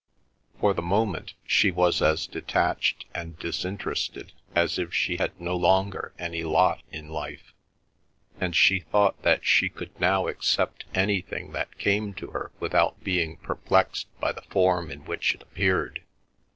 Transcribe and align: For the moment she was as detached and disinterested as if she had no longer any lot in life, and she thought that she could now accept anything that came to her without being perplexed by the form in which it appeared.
For 0.59 0.73
the 0.73 0.81
moment 0.81 1.35
she 1.45 1.69
was 1.69 2.01
as 2.01 2.25
detached 2.25 3.05
and 3.13 3.37
disinterested 3.37 4.31
as 4.55 4.79
if 4.79 4.91
she 4.91 5.17
had 5.17 5.39
no 5.39 5.55
longer 5.55 6.11
any 6.17 6.43
lot 6.43 6.81
in 6.91 7.07
life, 7.07 7.53
and 8.39 8.55
she 8.55 8.79
thought 8.79 9.21
that 9.21 9.45
she 9.45 9.69
could 9.69 9.91
now 9.99 10.25
accept 10.27 10.85
anything 10.95 11.51
that 11.51 11.77
came 11.77 12.15
to 12.15 12.31
her 12.31 12.51
without 12.59 13.03
being 13.03 13.37
perplexed 13.37 14.07
by 14.19 14.31
the 14.31 14.41
form 14.41 14.89
in 14.89 15.05
which 15.05 15.35
it 15.35 15.43
appeared. 15.43 16.01